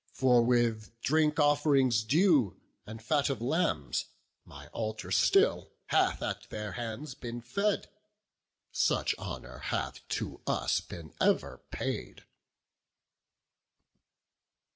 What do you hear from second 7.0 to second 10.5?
been fed; Such honour hath to